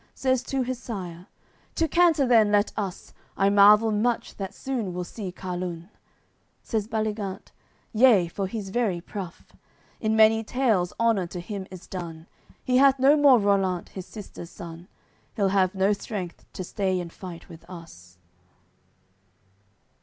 [0.15, 1.27] Says to his sire:
[1.75, 3.13] "To canter then let us!
[3.37, 5.89] I marvel much that soon we'll see Carlun."
[6.63, 7.51] Says Baligant:
[7.93, 9.53] "Yea, for he's very pruff;
[9.99, 12.25] In many tales honour to him is done;
[12.63, 14.87] He hath no more Rollant, his sister's son,
[15.35, 18.17] He'll have no strength to stay in fight with us."